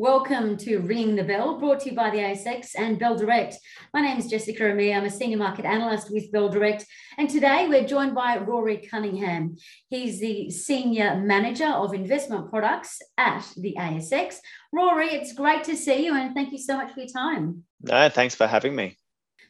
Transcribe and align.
Welcome 0.00 0.56
to 0.56 0.78
Ringing 0.78 1.14
the 1.14 1.24
Bell, 1.24 1.58
brought 1.58 1.80
to 1.80 1.90
you 1.90 1.94
by 1.94 2.08
the 2.08 2.16
ASX 2.16 2.70
and 2.74 2.98
Bell 2.98 3.18
Direct. 3.18 3.56
My 3.92 4.00
name 4.00 4.16
is 4.16 4.28
Jessica 4.28 4.70
Amir. 4.70 4.96
I'm 4.96 5.04
a 5.04 5.10
senior 5.10 5.36
market 5.36 5.66
analyst 5.66 6.10
with 6.10 6.32
Bell 6.32 6.48
Direct. 6.48 6.86
And 7.18 7.28
today 7.28 7.66
we're 7.68 7.86
joined 7.86 8.14
by 8.14 8.38
Rory 8.38 8.78
Cunningham. 8.78 9.56
He's 9.90 10.18
the 10.18 10.48
senior 10.48 11.20
manager 11.20 11.66
of 11.66 11.92
investment 11.92 12.48
products 12.48 13.02
at 13.18 13.46
the 13.58 13.76
ASX. 13.78 14.36
Rory, 14.72 15.08
it's 15.08 15.34
great 15.34 15.64
to 15.64 15.76
see 15.76 16.06
you 16.06 16.16
and 16.16 16.34
thank 16.34 16.50
you 16.52 16.58
so 16.58 16.78
much 16.78 16.94
for 16.94 17.00
your 17.00 17.10
time. 17.10 17.64
No, 17.82 18.08
thanks 18.08 18.34
for 18.34 18.46
having 18.46 18.74
me. 18.74 18.96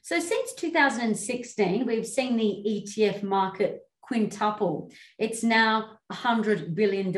So, 0.03 0.19
since 0.19 0.55
2016, 0.55 1.87
we've 1.87 2.05
seen 2.05 2.37
the 2.37 2.85
ETF 2.89 3.23
market 3.23 3.83
quintuple. 4.01 4.91
It's 5.17 5.45
now 5.45 5.99
$100 6.13 6.75
billion. 6.75 7.13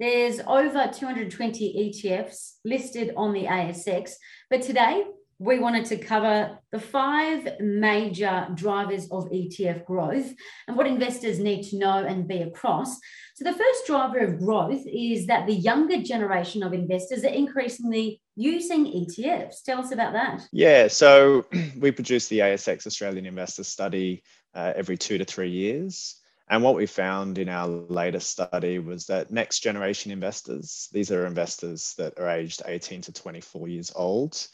There's 0.00 0.40
over 0.40 0.90
220 0.92 1.92
ETFs 1.94 2.54
listed 2.64 3.12
on 3.16 3.32
the 3.32 3.44
ASX, 3.44 4.12
but 4.50 4.62
today 4.62 5.04
we 5.38 5.58
wanted 5.58 5.84
to 5.86 5.96
cover 5.96 6.58
the 6.72 6.80
five 6.80 7.60
major 7.60 8.48
drivers 8.54 9.04
of 9.10 9.30
ETF 9.30 9.84
growth 9.84 10.32
and 10.66 10.76
what 10.76 10.86
investors 10.86 11.38
need 11.38 11.62
to 11.64 11.78
know 11.78 12.04
and 12.04 12.26
be 12.26 12.42
across. 12.42 12.98
So, 13.36 13.44
the 13.44 13.52
first 13.52 13.86
driver 13.86 14.18
of 14.18 14.38
growth 14.38 14.82
is 14.86 15.26
that 15.26 15.46
the 15.46 15.54
younger 15.54 16.02
generation 16.02 16.62
of 16.62 16.72
investors 16.72 17.24
are 17.24 17.28
increasingly 17.28 18.20
using 18.36 18.86
ETFs. 18.86 19.62
Tell 19.64 19.78
us 19.78 19.92
about 19.92 20.12
that. 20.12 20.42
Yeah, 20.52 20.88
so 20.88 21.46
we 21.78 21.90
produce 21.90 22.28
the 22.28 22.40
ASX 22.40 22.86
Australian 22.86 23.26
Investor 23.26 23.64
Study 23.64 24.22
uh, 24.54 24.72
every 24.74 24.96
two 24.96 25.18
to 25.18 25.24
three 25.24 25.50
years. 25.50 26.16
And 26.48 26.62
what 26.62 26.74
we 26.74 26.86
found 26.86 27.38
in 27.38 27.48
our 27.48 27.66
latest 27.66 28.30
study 28.30 28.78
was 28.78 29.06
that 29.06 29.30
next 29.30 29.60
generation 29.60 30.12
investors, 30.12 30.88
these 30.92 31.10
are 31.10 31.26
investors 31.26 31.94
that 31.96 32.18
are 32.18 32.28
aged 32.28 32.62
18 32.66 33.00
to 33.02 33.12
24 33.12 33.68
years 33.68 33.92
old, 33.94 34.46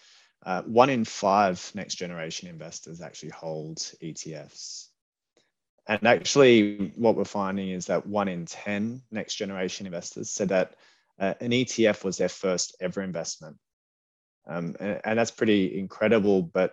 uh, 0.46 0.62
one 0.62 0.88
in 0.88 1.04
five 1.04 1.70
next 1.74 1.96
generation 1.96 2.48
investors 2.48 3.00
actually 3.00 3.30
hold 3.30 3.78
ETFs. 4.02 4.86
And 5.86 6.06
actually, 6.06 6.92
what 6.94 7.16
we're 7.16 7.24
finding 7.24 7.70
is 7.70 7.86
that 7.86 8.06
one 8.06 8.28
in 8.28 8.46
10 8.46 9.02
next 9.10 9.34
generation 9.34 9.86
investors 9.86 10.30
said 10.30 10.50
that 10.50 10.76
uh, 11.18 11.34
an 11.40 11.50
ETF 11.50 12.04
was 12.04 12.16
their 12.16 12.28
first 12.28 12.76
ever 12.80 13.02
investment. 13.02 13.56
Um, 14.46 14.76
and, 14.78 15.00
and 15.04 15.18
that's 15.18 15.32
pretty 15.32 15.78
incredible. 15.78 16.42
But 16.42 16.72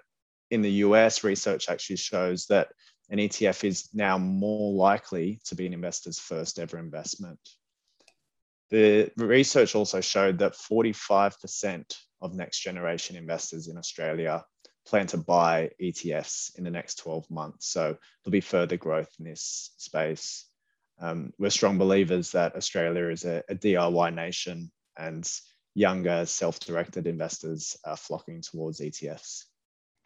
in 0.52 0.62
the 0.62 0.72
US, 0.72 1.24
research 1.24 1.70
actually 1.70 1.98
shows 1.98 2.46
that 2.48 2.70
an 3.10 3.20
ETF 3.20 3.64
is 3.64 3.90
now 3.94 4.18
more 4.18 4.74
likely 4.74 5.40
to 5.46 5.56
be 5.56 5.66
an 5.66 5.74
investor's 5.74 6.20
first 6.20 6.60
ever 6.60 6.78
investment. 6.78 7.40
The 8.70 9.12
research 9.16 9.76
also 9.76 10.02
showed 10.02 10.40
that 10.40 10.54
45% 10.54 11.96
of 12.22 12.34
next 12.34 12.60
generation 12.60 13.16
investors 13.16 13.70
in 13.70 13.78
Australia 13.78 14.44
plan 14.86 15.08
to 15.08 15.18
buy 15.18 15.70
ETFs 15.82 16.58
in 16.58 16.64
the 16.64 16.72
next 16.72 16.96
12 16.96 17.30
months. 17.30 17.68
So 17.68 17.98
there'll 18.24 18.32
be 18.32 18.42
further 18.42 18.78
growth 18.78 19.10
in 19.20 19.26
this 19.26 19.72
space. 19.78 20.46
Um, 21.00 21.32
we're 21.38 21.50
strong 21.50 21.78
believers 21.78 22.32
that 22.32 22.56
Australia 22.56 23.10
is 23.10 23.24
a, 23.24 23.44
a 23.50 23.56
DIY 23.56 24.16
nation 24.16 24.72
and 24.98 25.30
younger 25.76 26.26
self 26.26 26.60
directed 26.60 27.06
investors 27.06 27.78
are 27.86 27.98
flocking 27.98 28.42
towards 28.42 28.80
ETFs. 28.80 29.44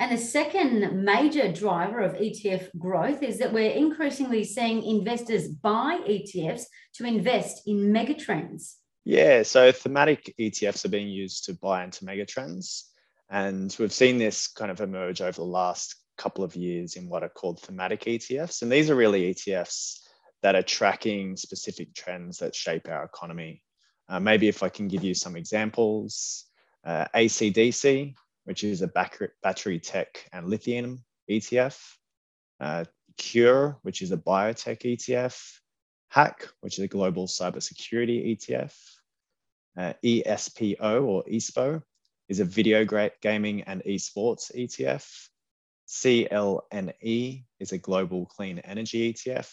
And 0.01 0.11
the 0.11 0.17
second 0.17 1.05
major 1.05 1.51
driver 1.51 1.99
of 1.99 2.13
ETF 2.13 2.75
growth 2.75 3.21
is 3.21 3.37
that 3.37 3.53
we're 3.53 3.69
increasingly 3.69 4.43
seeing 4.43 4.81
investors 4.81 5.47
buy 5.47 5.99
ETFs 6.09 6.63
to 6.95 7.05
invest 7.05 7.61
in 7.67 7.93
megatrends. 7.93 8.77
Yeah, 9.05 9.43
so 9.43 9.71
thematic 9.71 10.33
ETFs 10.39 10.85
are 10.85 10.89
being 10.89 11.09
used 11.09 11.45
to 11.45 11.53
buy 11.53 11.83
into 11.83 12.03
megatrends. 12.03 12.85
And 13.29 13.75
we've 13.77 13.93
seen 13.93 14.17
this 14.17 14.47
kind 14.47 14.71
of 14.71 14.81
emerge 14.81 15.21
over 15.21 15.33
the 15.33 15.43
last 15.43 15.95
couple 16.17 16.43
of 16.43 16.55
years 16.55 16.95
in 16.95 17.07
what 17.07 17.21
are 17.21 17.29
called 17.29 17.61
thematic 17.61 18.05
ETFs. 18.05 18.63
And 18.63 18.71
these 18.71 18.89
are 18.89 18.95
really 18.95 19.31
ETFs 19.31 19.99
that 20.41 20.55
are 20.55 20.63
tracking 20.63 21.37
specific 21.37 21.93
trends 21.93 22.39
that 22.39 22.55
shape 22.55 22.89
our 22.89 23.03
economy. 23.03 23.61
Uh, 24.09 24.19
maybe 24.19 24.47
if 24.47 24.63
I 24.63 24.69
can 24.69 24.87
give 24.87 25.03
you 25.03 25.13
some 25.13 25.35
examples, 25.35 26.45
uh, 26.83 27.05
ACDC, 27.13 28.15
which 28.45 28.63
is 28.63 28.81
a 28.81 28.87
battery 29.43 29.79
tech 29.79 30.27
and 30.33 30.47
lithium 30.47 31.03
ETF, 31.29 31.79
uh, 32.59 32.85
Cure, 33.17 33.77
which 33.83 34.01
is 34.01 34.11
a 34.11 34.17
biotech 34.17 34.81
ETF, 34.81 35.59
Hack, 36.09 36.49
which 36.61 36.77
is 36.77 36.83
a 36.83 36.87
global 36.87 37.27
cybersecurity 37.27 38.35
ETF, 38.35 38.73
uh, 39.77 39.93
ESPO 40.03 41.03
or 41.03 41.23
ESPO 41.23 41.81
is 42.27 42.39
a 42.39 42.45
video 42.45 42.85
gaming 43.21 43.61
and 43.63 43.81
esports 43.83 44.51
ETF. 44.55 45.29
CLNE 45.87 47.43
is 47.59 47.71
a 47.73 47.77
global 47.77 48.25
clean 48.25 48.59
energy 48.59 49.13
ETF 49.13 49.51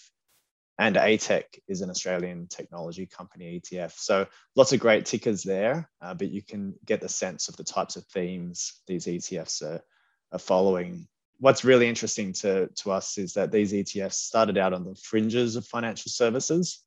and 0.78 0.94
ATEC 0.94 1.42
is 1.66 1.80
an 1.80 1.90
Australian 1.90 2.46
technology 2.46 3.04
company 3.04 3.60
ETF. 3.60 3.92
So 3.98 4.26
lots 4.54 4.72
of 4.72 4.78
great 4.78 5.06
tickers 5.06 5.42
there, 5.42 5.90
uh, 6.00 6.14
but 6.14 6.30
you 6.30 6.40
can 6.40 6.74
get 6.84 7.00
the 7.00 7.08
sense 7.08 7.48
of 7.48 7.56
the 7.56 7.64
types 7.64 7.96
of 7.96 8.04
themes 8.06 8.80
these 8.86 9.06
ETFs 9.06 9.62
are, 9.62 9.82
are 10.30 10.38
following. 10.38 11.08
What's 11.40 11.64
really 11.64 11.88
interesting 11.88 12.32
to, 12.34 12.68
to 12.68 12.92
us 12.92 13.18
is 13.18 13.34
that 13.34 13.50
these 13.50 13.72
ETFs 13.72 14.14
started 14.14 14.56
out 14.56 14.72
on 14.72 14.84
the 14.84 14.94
fringes 14.94 15.56
of 15.56 15.66
financial 15.66 16.10
services, 16.10 16.84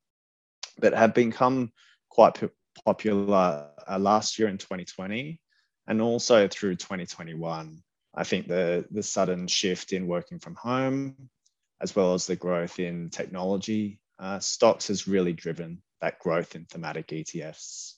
but 0.79 0.93
have 0.93 1.13
become 1.13 1.73
quite 2.09 2.41
popular 2.85 3.67
uh, 3.89 3.99
last 3.99 4.39
year 4.39 4.47
in 4.47 4.57
2020 4.57 5.37
and 5.87 6.01
also 6.01 6.47
through 6.47 6.75
2021. 6.75 7.83
I 8.15 8.23
think 8.23 8.47
the, 8.47 8.85
the 8.91 9.03
sudden 9.03 9.47
shift 9.47 9.91
in 9.91 10.07
working 10.07 10.39
from 10.39 10.55
home 10.55 11.29
as 11.81 11.95
well 11.95 12.13
as 12.13 12.27
the 12.27 12.35
growth 12.35 12.79
in 12.79 13.09
technology 13.09 13.99
uh, 14.19 14.39
stocks 14.39 14.87
has 14.87 15.07
really 15.07 15.33
driven 15.33 15.81
that 15.99 16.19
growth 16.19 16.55
in 16.55 16.65
thematic 16.65 17.07
ETFs. 17.07 17.93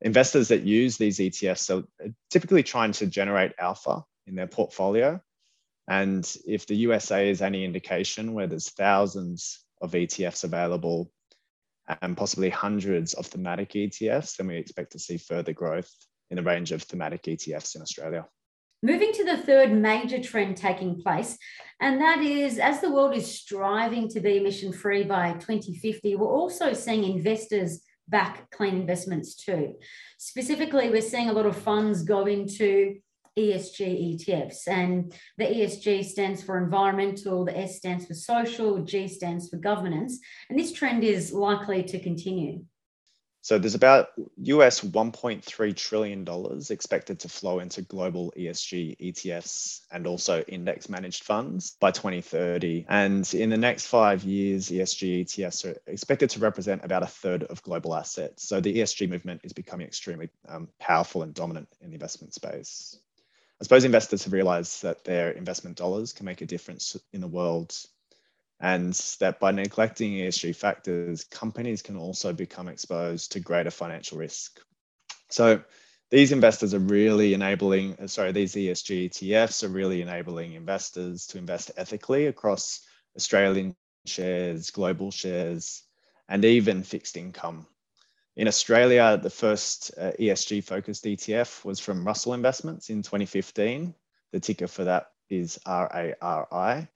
Investors 0.00 0.48
that 0.48 0.62
use 0.62 0.96
these 0.96 1.18
ETFs 1.18 1.70
are 1.70 2.12
typically 2.30 2.62
trying 2.62 2.92
to 2.92 3.06
generate 3.06 3.52
alpha 3.58 4.02
in 4.26 4.34
their 4.34 4.46
portfolio. 4.46 5.20
And 5.88 6.30
if 6.46 6.66
the 6.66 6.76
USA 6.76 7.30
is 7.30 7.42
any 7.42 7.64
indication 7.64 8.32
where 8.32 8.46
there's 8.46 8.70
thousands 8.70 9.60
of 9.80 9.92
ETFs 9.92 10.44
available 10.44 11.10
and 12.02 12.16
possibly 12.16 12.50
hundreds 12.50 13.14
of 13.14 13.26
thematic 13.26 13.72
ETFs, 13.72 14.36
then 14.36 14.46
we 14.46 14.56
expect 14.56 14.92
to 14.92 14.98
see 14.98 15.18
further 15.18 15.52
growth 15.52 15.90
in 16.30 16.36
the 16.36 16.42
range 16.42 16.72
of 16.72 16.82
thematic 16.82 17.22
ETFs 17.24 17.76
in 17.76 17.82
Australia. 17.82 18.26
Moving 18.84 19.12
to 19.12 19.24
the 19.24 19.38
third 19.38 19.72
major 19.72 20.22
trend 20.22 20.58
taking 20.58 21.00
place, 21.00 21.38
and 21.80 22.02
that 22.02 22.20
is 22.20 22.58
as 22.58 22.82
the 22.82 22.92
world 22.92 23.16
is 23.16 23.40
striving 23.40 24.10
to 24.10 24.20
be 24.20 24.36
emission 24.36 24.74
free 24.74 25.04
by 25.04 25.32
2050, 25.32 26.16
we're 26.16 26.26
also 26.26 26.74
seeing 26.74 27.02
investors 27.02 27.80
back 28.08 28.50
clean 28.50 28.76
investments 28.76 29.36
too. 29.36 29.72
Specifically, 30.18 30.90
we're 30.90 31.00
seeing 31.00 31.30
a 31.30 31.32
lot 31.32 31.46
of 31.46 31.56
funds 31.56 32.02
go 32.02 32.26
into 32.26 32.96
ESG 33.38 34.18
ETFs, 34.18 34.68
and 34.68 35.14
the 35.38 35.46
ESG 35.46 36.04
stands 36.04 36.42
for 36.42 36.62
environmental, 36.62 37.46
the 37.46 37.58
S 37.58 37.78
stands 37.78 38.04
for 38.04 38.12
social, 38.12 38.84
G 38.84 39.08
stands 39.08 39.48
for 39.48 39.56
governance, 39.56 40.18
and 40.50 40.58
this 40.58 40.74
trend 40.74 41.04
is 41.04 41.32
likely 41.32 41.84
to 41.84 41.98
continue. 41.98 42.62
So 43.44 43.58
there's 43.58 43.74
about 43.74 44.08
US 44.38 44.80
$1.3 44.80 45.76
trillion 45.76 46.26
expected 46.70 47.20
to 47.20 47.28
flow 47.28 47.58
into 47.58 47.82
global 47.82 48.32
ESG 48.38 48.96
ETFs 48.98 49.82
and 49.92 50.06
also 50.06 50.40
index 50.48 50.88
managed 50.88 51.24
funds 51.24 51.76
by 51.78 51.90
2030. 51.90 52.86
And 52.88 53.34
in 53.34 53.50
the 53.50 53.58
next 53.58 53.88
five 53.88 54.24
years, 54.24 54.70
ESG 54.70 55.26
ETFs 55.26 55.66
are 55.66 55.76
expected 55.86 56.30
to 56.30 56.38
represent 56.38 56.86
about 56.86 57.02
a 57.02 57.06
third 57.06 57.42
of 57.42 57.62
global 57.62 57.94
assets. 57.94 58.48
So 58.48 58.62
the 58.62 58.78
ESG 58.78 59.10
movement 59.10 59.42
is 59.44 59.52
becoming 59.52 59.86
extremely 59.86 60.30
um, 60.48 60.70
powerful 60.80 61.22
and 61.22 61.34
dominant 61.34 61.68
in 61.82 61.90
the 61.90 61.96
investment 61.96 62.32
space. 62.32 62.98
I 63.60 63.64
suppose 63.64 63.84
investors 63.84 64.24
have 64.24 64.32
realized 64.32 64.84
that 64.84 65.04
their 65.04 65.30
investment 65.32 65.76
dollars 65.76 66.14
can 66.14 66.24
make 66.24 66.40
a 66.40 66.46
difference 66.46 66.96
in 67.12 67.20
the 67.20 67.28
world 67.28 67.76
and 68.60 68.94
that 69.20 69.40
by 69.40 69.50
neglecting 69.50 70.12
ESG 70.12 70.56
factors, 70.56 71.24
companies 71.24 71.82
can 71.82 71.96
also 71.96 72.32
become 72.32 72.68
exposed 72.68 73.32
to 73.32 73.40
greater 73.40 73.70
financial 73.70 74.18
risk. 74.18 74.60
So 75.30 75.62
these 76.10 76.32
investors 76.32 76.74
are 76.74 76.78
really 76.78 77.34
enabling, 77.34 77.96
uh, 78.00 78.06
sorry, 78.06 78.32
these 78.32 78.54
ESG 78.54 79.10
ETFs 79.10 79.64
are 79.64 79.68
really 79.68 80.00
enabling 80.00 80.52
investors 80.52 81.26
to 81.26 81.38
invest 81.38 81.72
ethically 81.76 82.26
across 82.26 82.80
Australian 83.16 83.74
shares, 84.06 84.70
global 84.70 85.10
shares, 85.10 85.82
and 86.28 86.44
even 86.44 86.82
fixed 86.82 87.16
income. 87.16 87.66
In 88.36 88.48
Australia, 88.48 89.18
the 89.22 89.30
first 89.30 89.92
uh, 89.96 90.12
ESG 90.18 90.64
focused 90.64 91.04
ETF 91.04 91.64
was 91.64 91.78
from 91.78 92.06
Russell 92.06 92.34
Investments 92.34 92.90
in 92.90 93.02
2015. 93.02 93.94
The 94.32 94.40
ticker 94.40 94.66
for 94.66 94.84
that 94.84 95.06
is 95.30 95.58
RARI. 95.66 96.88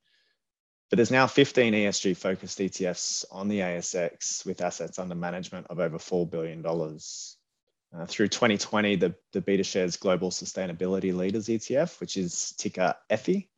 But 0.91 0.97
there's 0.97 1.11
now 1.11 1.27
15 1.27 1.75
ESG 1.75 2.17
focused 2.17 2.59
ETFs 2.59 3.25
on 3.31 3.49
the 3.49 3.61
ASX 3.61 4.47
with 4.47 4.63
assets 4.63 4.99
under 4.99 5.15
management 5.15 5.67
of 5.69 5.81
over 5.81 5.99
$4 5.99 6.31
billion. 6.31 6.65
Uh, 6.67 8.07
through 8.07 8.29
2020, 8.29 8.97
the, 8.97 9.15
the 9.33 9.43
BetaShares 9.43 10.01
Global 10.01 10.31
Sustainability 10.31 11.15
Leaders 11.15 11.49
ETF, 11.49 12.01
which 12.01 12.17
is 12.17 12.55
ticker 12.59 12.95
ETHI, 13.11 13.49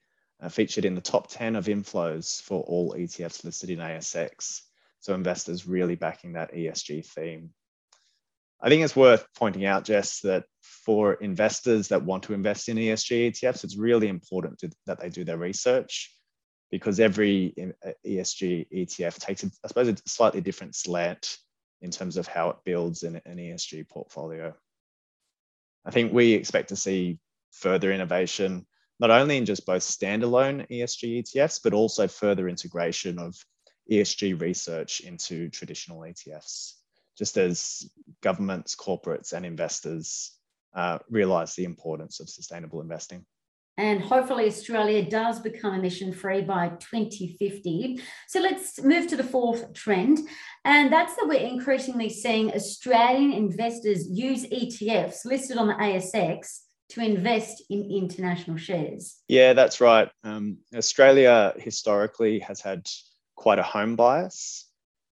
uh, 0.40 0.48
featured 0.48 0.84
in 0.84 0.96
the 0.96 1.00
top 1.00 1.28
10 1.28 1.54
of 1.54 1.66
inflows 1.66 2.42
for 2.42 2.62
all 2.62 2.94
ETFs 2.94 3.44
listed 3.44 3.70
in 3.70 3.78
ASX. 3.78 4.62
So 4.98 5.14
investors 5.14 5.66
really 5.66 5.94
backing 5.94 6.32
that 6.32 6.52
ESG 6.52 7.06
theme. 7.06 7.50
I 8.60 8.68
think 8.68 8.82
it's 8.82 8.96
worth 8.96 9.26
pointing 9.36 9.64
out, 9.64 9.84
Jess, 9.84 10.20
that 10.20 10.44
for 10.62 11.14
investors 11.14 11.88
that 11.88 12.02
want 12.02 12.24
to 12.24 12.34
invest 12.34 12.68
in 12.68 12.76
ESG 12.76 13.30
ETFs, 13.30 13.64
it's 13.64 13.76
really 13.76 14.08
important 14.08 14.58
to, 14.58 14.70
that 14.86 15.00
they 15.00 15.08
do 15.10 15.24
their 15.24 15.38
research 15.38 16.12
because 16.70 17.00
every 17.00 17.54
uh, 17.84 17.90
ESG 18.06 18.66
ETF 18.72 19.18
takes, 19.18 19.44
I 19.44 19.68
suppose, 19.68 19.88
a 19.88 19.96
slightly 20.06 20.40
different 20.40 20.74
slant 20.74 21.38
in 21.82 21.90
terms 21.90 22.16
of 22.16 22.26
how 22.26 22.50
it 22.50 22.56
builds 22.64 23.02
an, 23.02 23.20
an 23.26 23.38
ESG 23.38 23.88
portfolio. 23.88 24.54
I 25.84 25.90
think 25.90 26.12
we 26.12 26.32
expect 26.32 26.68
to 26.68 26.76
see 26.76 27.18
further 27.52 27.92
innovation, 27.92 28.66
not 28.98 29.10
only 29.10 29.38
in 29.38 29.46
just 29.46 29.66
both 29.66 29.82
standalone 29.82 30.68
ESG 30.68 31.22
ETFs, 31.22 31.60
but 31.62 31.72
also 31.72 32.06
further 32.06 32.48
integration 32.48 33.18
of 33.18 33.34
ESG 33.90 34.40
research 34.40 35.00
into 35.00 35.48
traditional 35.48 36.00
ETFs, 36.00 36.74
just 37.18 37.36
as 37.36 37.90
governments, 38.22 38.76
corporates, 38.76 39.32
and 39.32 39.44
investors 39.44 40.36
uh, 40.74 40.98
realize 41.08 41.54
the 41.54 41.64
importance 41.64 42.20
of 42.20 42.28
sustainable 42.28 42.80
investing. 42.80 43.24
And 43.76 44.02
hopefully, 44.02 44.46
Australia 44.46 45.08
does 45.08 45.40
become 45.40 45.74
emission 45.74 46.12
free 46.12 46.42
by 46.42 46.68
2050. 46.80 48.00
So 48.28 48.40
let's 48.40 48.82
move 48.82 49.06
to 49.08 49.16
the 49.16 49.24
fourth 49.24 49.72
trend. 49.72 50.18
And 50.64 50.92
that's 50.92 51.16
that 51.16 51.26
we're 51.26 51.40
increasingly 51.40 52.10
seeing 52.10 52.52
Australian 52.52 53.32
investors 53.32 54.06
use 54.10 54.44
ETFs 54.46 55.24
listed 55.24 55.56
on 55.56 55.68
the 55.68 55.74
ASX 55.74 56.60
to 56.90 57.00
invest 57.00 57.62
in 57.70 57.90
international 57.90 58.56
shares. 58.56 59.18
Yeah, 59.28 59.52
that's 59.52 59.80
right. 59.80 60.10
Um, 60.24 60.58
Australia 60.76 61.54
historically 61.56 62.40
has 62.40 62.60
had 62.60 62.86
quite 63.36 63.58
a 63.58 63.62
home 63.62 63.96
bias 63.96 64.66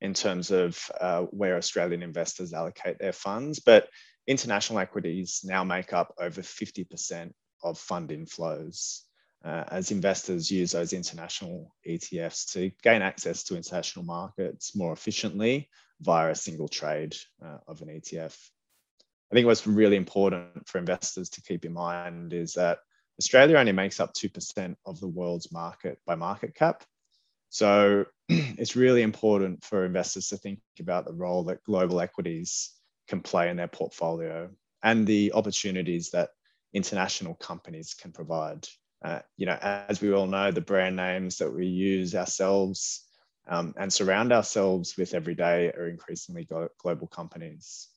in 0.02 0.13
terms 0.13 0.52
of 0.52 0.80
uh, 1.00 1.22
where 1.24 1.57
Australian 1.57 2.02
investors 2.02 2.54
allocate 2.54 2.98
their 3.00 3.13
funds, 3.13 3.60
but 3.60 3.88
international 4.28 4.80
equities 4.80 5.42
now 5.44 5.63
make 5.63 5.94
up 5.94 6.13
over 6.19 6.42
50% 6.42 7.31
of 7.65 7.77
fund 7.77 8.09
inflows 8.09 9.01
uh, 9.44 9.63
as 9.67 9.91
investors 9.91 10.50
use 10.50 10.71
those 10.71 10.94
international 10.94 11.75
ETFs 11.88 12.51
to 12.53 12.71
gain 12.81 13.01
access 13.01 13.44
to 13.44 13.56
international 13.56 14.03
markets 14.03 14.75
more 14.75 14.94
efficiently 14.94 15.69
via 16.01 16.31
a 16.31 16.35
single 16.35 16.67
trade 16.67 17.15
uh, 17.45 17.57
of 17.67 17.81
an 17.81 17.89
ETF. 17.89 18.35
I 19.31 19.35
think 19.35 19.45
what's 19.45 19.67
really 19.67 19.97
important 19.97 20.67
for 20.67 20.77
investors 20.77 21.29
to 21.29 21.41
keep 21.41 21.65
in 21.65 21.73
mind 21.73 22.33
is 22.33 22.53
that 22.53 22.79
Australia 23.19 23.57
only 23.57 23.71
makes 23.71 24.00
up 24.00 24.13
2% 24.13 24.75
of 24.85 25.00
the 25.00 25.07
world's 25.07 25.51
market 25.51 26.00
by 26.06 26.15
market 26.15 26.53
cap. 26.56 26.83
So 27.50 28.06
it's 28.29 28.75
really 28.75 29.03
important 29.03 29.63
for 29.63 29.85
investors 29.85 30.29
to 30.29 30.38
think 30.38 30.59
about 30.79 31.06
the 31.06 31.13
role 31.13 31.44
that 31.45 31.63
global 31.63 32.01
equities 32.01 32.71
can 33.07 33.21
play 33.21 33.50
in 33.50 33.57
their 33.57 33.68
portfolio 33.68 34.50
and 34.83 35.06
the 35.06 35.33
opportunities 35.33 36.11
that 36.11 36.29
international 36.75 37.36
companies 37.36 37.95
can 37.95 38.12
provide. 38.12 38.68
Uh, 39.04 39.19
you 39.38 39.45
know, 39.45 39.57
as 39.62 40.01
we 40.01 40.12
all 40.13 40.27
know, 40.27 40.51
the 40.51 40.62
brand 40.62 40.95
names 40.98 41.38
that 41.38 41.51
we 41.51 41.66
use 41.66 42.13
ourselves 42.13 43.06
um, 43.48 43.74
and 43.77 43.92
surround 43.92 44.33
ourselves 44.33 44.95
with 44.98 45.13
every 45.13 45.36
day 45.36 45.72
are 45.72 45.88
increasingly 45.88 46.48
global 46.77 47.07
companies. 47.07 47.88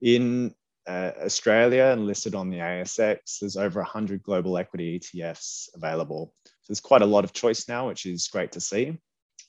In 0.00 0.54
uh, 0.86 1.10
Australia 1.24 1.86
and 1.86 2.06
listed 2.06 2.34
on 2.34 2.48
the 2.48 2.58
ASX, 2.58 3.40
there's 3.40 3.56
over 3.56 3.80
100 3.80 4.22
global 4.22 4.56
equity 4.56 4.98
ETFs 4.98 5.68
available. 5.74 6.32
So 6.44 6.52
there's 6.68 6.80
quite 6.80 7.02
a 7.02 7.06
lot 7.06 7.24
of 7.24 7.32
choice 7.32 7.68
now, 7.68 7.88
which 7.88 8.06
is 8.06 8.28
great 8.28 8.52
to 8.52 8.60
see. 8.60 8.98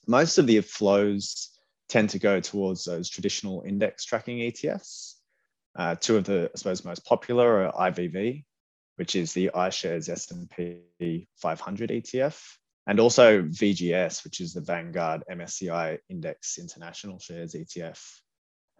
Most 0.08 0.38
of 0.38 0.46
the 0.48 0.60
flows 0.62 1.50
tend 1.88 2.10
to 2.10 2.18
go 2.18 2.40
towards 2.40 2.84
those 2.84 3.08
traditional 3.08 3.62
index 3.66 4.04
tracking 4.04 4.38
ETFs. 4.38 5.11
Uh, 5.74 5.94
two 5.94 6.16
of 6.16 6.24
the, 6.24 6.50
I 6.54 6.56
suppose, 6.56 6.84
most 6.84 7.04
popular 7.04 7.66
are 7.66 7.90
IVV, 7.90 8.44
which 8.96 9.16
is 9.16 9.32
the 9.32 9.50
iShares 9.54 10.08
S&P 10.08 11.28
500 11.36 11.90
ETF, 11.90 12.40
and 12.86 13.00
also 13.00 13.42
VGS, 13.42 14.24
which 14.24 14.40
is 14.40 14.52
the 14.52 14.60
Vanguard 14.60 15.22
MSCI 15.30 15.98
Index 16.08 16.58
International 16.58 17.18
Shares 17.18 17.54
ETF. 17.54 18.00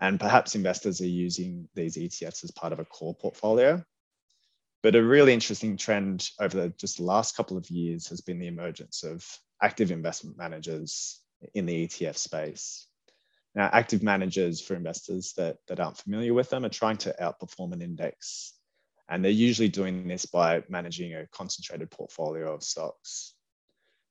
And 0.01 0.19
perhaps 0.19 0.55
investors 0.55 1.01
are 1.01 1.07
using 1.07 1.69
these 1.75 1.97
ETFs 1.97 2.45
as 2.45 2.51
part 2.51 2.73
of 2.73 2.81
a 2.81 2.85
core 2.85 3.15
portfolio. 3.15 3.83
But 4.83 4.97
a 4.97 5.03
really 5.03 5.33
interesting 5.33 5.77
trend 5.77 6.29
over 6.41 6.63
the, 6.63 6.69
just 6.71 6.97
the 6.97 7.05
last 7.05 7.37
couple 7.37 7.57
of 7.57 7.71
years 7.71 8.09
has 8.09 8.21
been 8.21 8.41
the 8.41 8.49
emergence 8.49 9.05
of 9.05 9.25
active 9.63 9.93
investment 9.93 10.37
managers 10.37 11.21
in 11.55 11.67
the 11.67 11.87
ETF 11.87 12.17
space. 12.17 12.89
Now, 13.55 13.69
active 13.73 14.03
managers 14.03 14.61
for 14.61 14.75
investors 14.75 15.35
that, 15.37 15.59
that 15.69 15.79
aren't 15.79 15.99
familiar 15.99 16.33
with 16.33 16.49
them 16.49 16.65
are 16.65 16.71
trying 16.71 16.97
to 16.99 17.15
outperform 17.21 17.73
an 17.73 17.83
index. 17.83 18.55
And 19.09 19.23
they're 19.23 19.31
usually 19.31 19.69
doing 19.69 20.09
this 20.09 20.25
by 20.25 20.63
managing 20.69 21.15
a 21.15 21.27
concentrated 21.27 21.91
portfolio 21.91 22.55
of 22.55 22.63
stocks. 22.63 23.35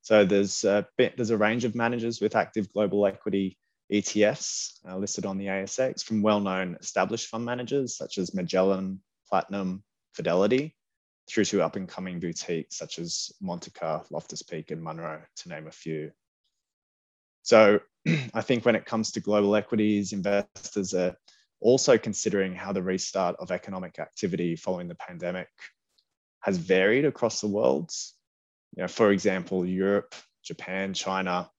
So 0.03 0.25
there's 0.25 0.63
a, 0.63 0.87
bit, 0.97 1.15
there's 1.15 1.31
a 1.31 1.37
range 1.37 1.63
of 1.65 1.75
managers 1.75 2.21
with 2.21 2.35
active 2.35 2.71
global 2.71 3.05
equity 3.07 3.57
ETFs 3.91 4.73
uh, 4.87 4.97
listed 4.97 5.25
on 5.25 5.37
the 5.37 5.47
ASX 5.47 6.03
from 6.03 6.21
well-known 6.21 6.77
established 6.79 7.27
fund 7.27 7.43
managers 7.43 7.97
such 7.97 8.17
as 8.17 8.33
Magellan, 8.33 9.01
Platinum, 9.27 9.83
Fidelity, 10.13 10.75
through 11.27 11.45
to 11.45 11.61
up-and-coming 11.61 12.19
boutiques 12.19 12.77
such 12.77 12.99
as 12.99 13.31
Montaka, 13.41 14.05
Loftus 14.11 14.43
Peak, 14.43 14.71
and 14.71 14.83
Munro, 14.83 15.21
to 15.37 15.49
name 15.49 15.67
a 15.67 15.71
few. 15.71 16.11
So 17.43 17.79
I 18.33 18.41
think 18.41 18.65
when 18.65 18.75
it 18.75 18.85
comes 18.85 19.11
to 19.11 19.19
global 19.19 19.55
equities, 19.55 20.13
investors 20.13 20.93
are 20.93 21.15
also 21.59 21.97
considering 21.97 22.53
how 22.55 22.73
the 22.73 22.81
restart 22.81 23.35
of 23.39 23.51
economic 23.51 23.99
activity 23.99 24.55
following 24.55 24.87
the 24.87 24.95
pandemic 24.95 25.49
has 26.41 26.57
varied 26.57 27.05
across 27.05 27.41
the 27.41 27.47
world. 27.47 27.91
You 28.75 28.83
know, 28.83 28.87
for 28.87 29.11
example, 29.11 29.65
Europe, 29.65 30.15
Japan, 30.43 30.93
China 30.93 31.49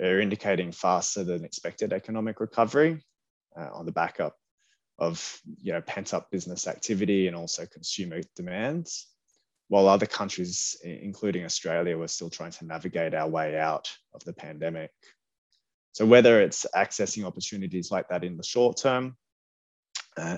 are 0.00 0.20
indicating 0.20 0.72
faster 0.72 1.24
than 1.24 1.44
expected 1.44 1.92
economic 1.92 2.40
recovery 2.40 3.02
uh, 3.56 3.68
on 3.72 3.86
the 3.86 3.92
back 3.92 4.20
up 4.20 4.36
of 4.98 5.40
you 5.60 5.72
know, 5.72 5.80
pent 5.80 6.14
up 6.14 6.30
business 6.30 6.68
activity 6.68 7.26
and 7.26 7.34
also 7.34 7.66
consumer 7.66 8.20
demands, 8.36 9.08
while 9.72 9.88
other 9.88 10.04
countries, 10.04 10.76
including 10.84 11.46
Australia, 11.46 11.96
were 11.96 12.06
still 12.06 12.28
trying 12.28 12.50
to 12.50 12.66
navigate 12.66 13.14
our 13.14 13.26
way 13.26 13.58
out 13.58 13.90
of 14.12 14.22
the 14.24 14.32
pandemic. 14.34 14.90
So 15.92 16.04
whether 16.04 16.42
it's 16.42 16.66
accessing 16.74 17.24
opportunities 17.24 17.90
like 17.90 18.06
that 18.10 18.22
in 18.22 18.36
the 18.36 18.42
short 18.42 18.76
term, 18.76 19.16
uh, 20.18 20.36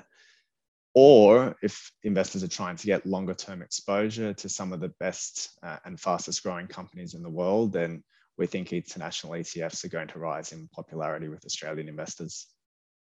or 0.95 1.57
if 1.65 1.91
investors 2.05 2.45
are 2.45 2.49
trying 2.49 2.77
to 2.77 2.87
get 2.87 3.07
longer 3.07 3.35
term 3.35 3.61
exposure 3.61 4.35
to 4.35 4.49
some 4.49 4.73
of 4.73 4.79
the 4.79 4.93
best 5.01 5.51
uh, 5.65 5.79
and 5.85 5.99
fastest 5.99 6.45
growing 6.45 6.69
companies 6.69 7.15
in 7.15 7.23
the 7.25 7.29
world, 7.29 7.73
then 7.73 8.05
we 8.39 8.47
think 8.47 8.73
international 8.73 9.33
ETFs 9.33 9.85
are 9.85 9.89
going 9.89 10.09
to 10.09 10.21
rise 10.21 10.53
in 10.53 10.69
popularity 10.69 11.27
with 11.27 11.45
Australian 11.45 11.89
investors. 11.89 12.47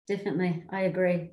Definitely, 0.07 0.63
I 0.69 0.81
agree. 0.81 1.31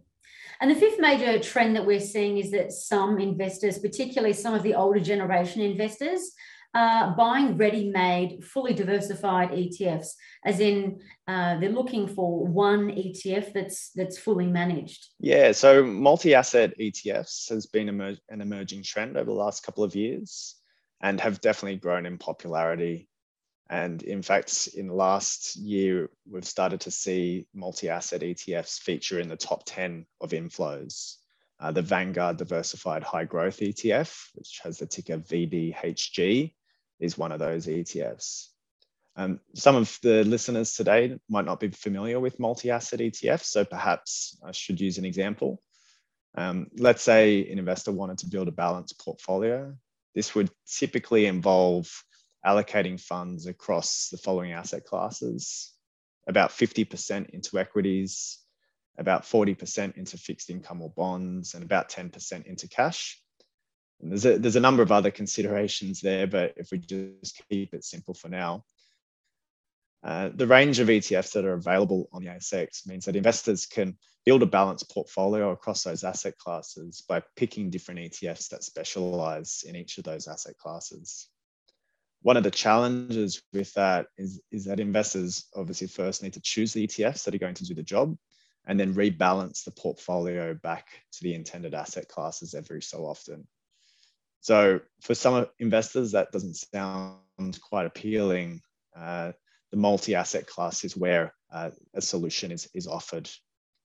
And 0.61 0.71
the 0.71 0.75
fifth 0.75 0.99
major 0.99 1.39
trend 1.39 1.77
that 1.77 1.87
we're 1.87 2.01
seeing 2.01 2.39
is 2.39 2.51
that 2.53 2.73
some 2.73 3.19
investors, 3.19 3.79
particularly 3.79 4.33
some 4.33 4.55
of 4.55 4.63
the 4.63 4.75
older 4.75 5.01
generation 5.01 5.61
investors, 5.63 6.33
are 6.77 7.15
buying 7.17 7.57
ready-made, 7.57 8.45
fully 8.45 8.75
diversified 8.75 9.51
ETFs, 9.51 10.09
as 10.45 10.61
in 10.61 11.01
uh, 11.27 11.59
they're 11.59 11.71
looking 11.71 12.07
for 12.07 12.47
one 12.47 12.89
ETF 12.91 13.53
that's 13.55 13.91
that's 13.95 14.19
fully 14.19 14.47
managed. 14.47 15.07
Yeah, 15.19 15.53
so 15.53 15.83
multi-asset 15.83 16.79
ETFs 16.79 17.49
has 17.49 17.67
been 17.67 17.89
emer- 17.89 18.19
an 18.29 18.43
emerging 18.43 18.83
trend 18.83 19.17
over 19.17 19.25
the 19.25 19.33
last 19.33 19.63
couple 19.63 19.85
of 19.85 19.95
years, 19.95 20.57
and 21.01 21.21
have 21.21 21.41
definitely 21.41 21.79
grown 21.79 22.05
in 22.05 22.19
popularity. 22.19 23.09
And 23.69 24.03
in 24.03 24.23
fact, 24.23 24.69
in 24.77 24.87
the 24.87 24.95
last 24.95 25.57
year, 25.57 26.11
we've 26.31 26.45
started 26.45 26.81
to 26.83 26.91
see 26.91 27.47
multi-asset 27.53 28.21
ETFs 28.21 28.79
feature 28.79 29.19
in 29.19 29.29
the 29.29 29.37
top 29.37 29.63
10 29.67 30.07
of 30.21 30.31
inflows. 30.31 31.17
Uh, 31.59 31.73
the 31.73 31.83
Vanguard 31.83 32.37
Diversified 32.37 33.03
High 33.03 33.25
Growth 33.25 33.59
ETF, 33.59 34.29
which 34.35 34.61
has 34.63 34.79
the 34.79 34.87
ticker 34.87 35.19
VDHG, 35.19 36.55
is 37.01 37.19
one 37.19 37.33
of 37.33 37.39
those 37.39 37.67
ETFs. 37.67 38.49
Um, 39.17 39.41
some 39.55 39.75
of 39.77 39.99
the 40.03 40.25
listeners 40.25 40.75
today 40.75 41.19
might 41.29 41.47
not 41.47 41.59
be 41.59 41.71
familiar 41.71 42.21
with 42.21 42.39
multi-asset 42.39 43.01
ETFs, 43.01 43.47
so 43.47 43.65
perhaps 43.65 44.39
I 44.45 44.53
should 44.53 44.81
use 44.81 44.99
an 44.99 45.07
example. 45.07 45.61
Um, 46.37 46.69
let's 46.77 47.03
say 47.03 47.51
an 47.51 47.59
investor 47.59 47.93
wanted 47.93 48.19
to 48.19 48.27
build 48.27 48.49
a 48.49 48.53
balanced 48.53 49.03
portfolio. 49.03 49.75
This 50.15 50.35
would 50.35 50.51
typically 50.71 51.25
involve 51.25 51.91
allocating 52.47 53.01
funds 53.01 53.47
across 53.47 54.09
the 54.11 54.19
following 54.19 54.53
asset 54.53 54.85
classes, 54.85 55.73
about 56.27 56.51
50% 56.51 57.31
into 57.31 57.59
equities, 57.59 58.39
about 58.99 59.25
40% 59.25 59.97
into 59.97 60.17
fixed 60.17 60.51
income 60.51 60.81
or 60.81 60.91
bonds, 60.91 61.55
and 61.55 61.65
about 61.65 61.89
10% 61.89 62.47
into 62.47 62.69
cash. 62.69 63.21
And 64.01 64.11
there's 64.11 64.27
a, 64.27 64.39
there's 64.39 64.57
a 64.57 64.61
number 64.61 64.83
of 64.83 64.93
other 64.93 65.11
considerations 65.11 66.01
there, 66.01 66.27
but 66.27 66.55
if 66.57 66.71
we 66.71 66.79
just 66.79 67.43
keep 67.51 67.75
it 67.75 67.85
simple 67.85 68.15
for 68.15 68.29
now, 68.29 68.65
uh, 70.05 70.31
the 70.35 70.47
range 70.47 70.79
of 70.79 70.89
ETFs 70.89 71.33
that 71.33 71.45
are 71.45 71.55
available 71.55 72.09
on 72.13 72.23
the 72.23 72.31
ASX 72.31 72.87
means 72.87 73.07
that 73.07 73.17
investors 73.17 73.67
can 73.67 73.97
build 74.25 74.43
a 74.43 74.47
balanced 74.47 74.93
portfolio 74.93 75.51
across 75.51 75.83
those 75.83 76.05
asset 76.05 76.37
classes 76.39 77.03
by 77.09 77.23
picking 77.35 77.71
different 77.71 78.01
ETFs 78.01 78.49
that 78.51 78.63
specialize 78.63 79.65
in 79.67 79.75
each 79.75 79.99
of 79.99 80.05
those 80.05 80.29
asset 80.29 80.57
classes. 80.59 81.29
One 82.27 82.37
of 82.37 82.43
the 82.43 82.51
challenges 82.51 83.41
with 83.53 83.73
that 83.75 84.09
is, 84.19 84.41
is 84.51 84.65
that 84.65 84.81
investors 84.81 85.45
obviously 85.55 85.87
first 85.87 86.25
need 86.25 86.33
to 86.33 86.41
choose 86.41 86.73
the 86.73 86.85
ETFs 86.85 87.23
that 87.23 87.37
are 87.37 87.39
going 87.39 87.55
to 87.55 87.65
do 87.65 87.73
the 87.73 87.85
job 87.85 88.17
and 88.67 88.81
then 88.81 88.97
rebalance 88.97 89.63
the 89.63 89.71
portfolio 89.71 90.53
back 90.53 90.89
to 91.13 91.23
the 91.23 91.35
intended 91.35 91.73
asset 91.73 92.09
classes 92.09 92.53
every 92.53 92.83
so 92.83 93.07
often. 93.07 93.47
So 94.41 94.81
for 95.03 95.15
some 95.15 95.47
investors, 95.61 96.11
that 96.11 96.33
doesn't 96.33 96.57
sound 96.57 97.61
quite 97.61 97.87
appealing. 97.87 98.61
Uh, 98.97 99.31
the 99.71 99.77
multi-asset 99.77 100.49
class 100.49 100.83
is 100.83 100.97
where 100.97 101.33
uh, 101.53 101.71
a 101.95 102.01
solution 102.01 102.51
is, 102.51 102.69
is 102.75 102.89
offered. 102.89 103.31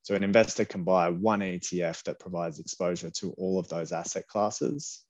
So 0.01 0.15
an 0.15 0.23
investor 0.23 0.65
can 0.65 0.83
buy 0.83 1.09
one 1.09 1.41
ETF 1.41 2.01
that 2.05 2.19
provides 2.19 2.57
exposure 2.57 3.11
to 3.17 3.33
all 3.37 3.59
of 3.59 3.69
those 3.69 3.91
asset 3.91 4.25
classes 4.25 5.03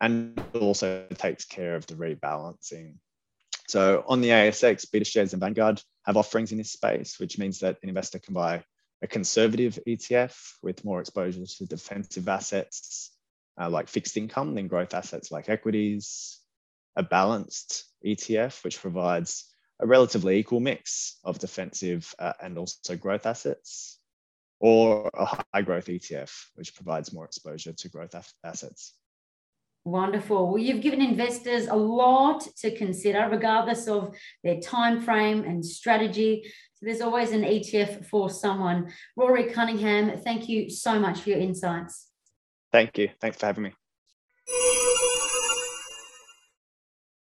and 0.00 0.38
also 0.54 1.06
takes 1.14 1.44
care 1.44 1.76
of 1.76 1.86
the 1.86 1.94
rebalancing. 1.94 2.94
So 3.68 4.04
on 4.06 4.20
the 4.20 4.28
ASX, 4.28 4.86
BetaShares 4.86 5.32
and 5.32 5.40
Vanguard 5.40 5.82
have 6.04 6.16
offerings 6.16 6.52
in 6.52 6.58
this 6.58 6.72
space, 6.72 7.18
which 7.18 7.38
means 7.38 7.60
that 7.60 7.78
an 7.82 7.88
investor 7.88 8.18
can 8.18 8.34
buy 8.34 8.62
a 9.02 9.06
conservative 9.06 9.78
ETF 9.86 10.34
with 10.62 10.84
more 10.84 11.00
exposure 11.00 11.44
to 11.44 11.66
defensive 11.66 12.28
assets 12.28 13.16
uh, 13.60 13.68
like 13.70 13.88
fixed 13.88 14.16
income 14.16 14.54
than 14.54 14.68
growth 14.68 14.94
assets 14.94 15.30
like 15.30 15.48
equities, 15.48 16.38
a 16.94 17.02
balanced 17.02 17.84
ETF, 18.04 18.62
which 18.64 18.80
provides 18.80 19.44
a 19.80 19.86
relatively 19.86 20.38
equal 20.38 20.60
mix 20.60 21.18
of 21.24 21.38
defensive 21.38 22.14
uh, 22.18 22.32
and 22.40 22.56
also 22.58 22.96
growth 22.96 23.26
assets, 23.26 23.98
or 24.60 25.10
a 25.14 25.24
high 25.24 25.62
growth 25.62 25.86
ETF, 25.86 26.32
which 26.54 26.74
provides 26.74 27.12
more 27.12 27.24
exposure 27.24 27.72
to 27.72 27.88
growth 27.88 28.14
assets. 28.44 28.94
Wonderful. 29.86 30.48
Well, 30.48 30.58
you've 30.58 30.80
given 30.80 31.00
investors 31.00 31.68
a 31.68 31.76
lot 31.76 32.44
to 32.56 32.76
consider, 32.76 33.28
regardless 33.30 33.86
of 33.86 34.16
their 34.42 34.58
time 34.58 35.00
frame 35.00 35.44
and 35.44 35.64
strategy. 35.64 36.42
So 36.74 36.86
there's 36.86 37.00
always 37.00 37.30
an 37.30 37.42
ETF 37.42 38.04
for 38.06 38.28
someone. 38.28 38.92
Rory 39.14 39.44
Cunningham, 39.44 40.18
thank 40.18 40.48
you 40.48 40.70
so 40.70 40.98
much 40.98 41.20
for 41.20 41.30
your 41.30 41.38
insights. 41.38 42.08
Thank 42.72 42.98
you. 42.98 43.10
Thanks 43.20 43.38
for 43.38 43.46
having 43.46 43.62
me. 43.62 44.82